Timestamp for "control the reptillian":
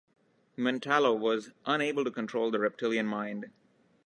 2.09-3.05